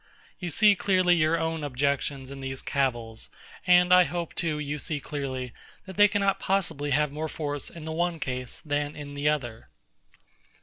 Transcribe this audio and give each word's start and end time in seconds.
You 0.39 0.49
see 0.49 0.75
clearly 0.75 1.15
your 1.15 1.37
own 1.39 1.63
objections 1.63 2.31
in 2.31 2.39
these 2.41 2.63
cavils, 2.63 3.29
and 3.67 3.93
I 3.93 4.05
hope 4.05 4.33
too 4.33 4.57
you 4.57 4.79
see 4.79 4.99
clearly, 4.99 5.53
that 5.85 5.95
they 5.95 6.07
cannot 6.07 6.39
possibly 6.39 6.89
have 6.89 7.11
more 7.11 7.29
force 7.29 7.69
in 7.69 7.85
the 7.85 7.91
one 7.91 8.19
case 8.19 8.59
than 8.65 8.95
in 8.95 9.13
the 9.13 9.29
other. 9.29 9.69